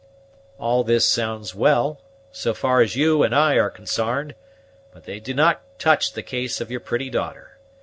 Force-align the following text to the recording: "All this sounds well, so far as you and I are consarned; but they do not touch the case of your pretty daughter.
"All 0.57 0.83
this 0.83 1.07
sounds 1.07 1.53
well, 1.53 2.01
so 2.31 2.55
far 2.55 2.81
as 2.81 2.95
you 2.95 3.21
and 3.21 3.35
I 3.35 3.59
are 3.59 3.69
consarned; 3.69 4.33
but 4.91 5.03
they 5.03 5.19
do 5.19 5.35
not 5.35 5.61
touch 5.77 6.13
the 6.13 6.23
case 6.23 6.59
of 6.59 6.71
your 6.71 6.79
pretty 6.79 7.11
daughter. 7.11 7.59